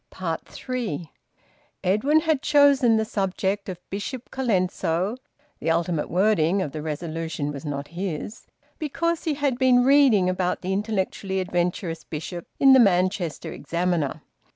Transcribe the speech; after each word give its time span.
THREE. 0.45 1.11
Edwin 1.83 2.21
had 2.21 2.41
chosen 2.41 2.97
the 2.97 3.05
subject 3.05 3.69
of 3.69 3.79
Bishop 3.91 4.31
Colenso 4.31 5.17
the 5.59 5.69
ultimate 5.69 6.09
wording 6.09 6.59
of 6.59 6.71
the 6.71 6.81
resolution 6.81 7.51
was 7.51 7.65
not 7.65 7.89
his 7.89 8.47
because 8.79 9.25
he 9.25 9.35
had 9.35 9.59
been 9.59 9.83
reading 9.85 10.27
about 10.27 10.61
the 10.63 10.73
intellectually 10.73 11.39
adventurous 11.39 12.03
Bishop 12.03 12.47
in 12.59 12.73
the 12.73 12.79
"Manchester 12.79 13.53
Examiner." 13.53 14.23